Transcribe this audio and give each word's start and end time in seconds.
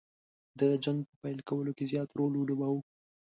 د 0.59 0.61
جنګ 0.83 0.99
په 1.09 1.15
پیل 1.21 1.39
کولو 1.49 1.71
کې 1.77 1.85
زیات 1.91 2.09
رول 2.17 2.33
ولوباوه. 2.35 2.81